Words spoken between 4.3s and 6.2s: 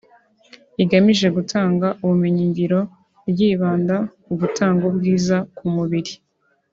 gutanga ubwiza ku mubiri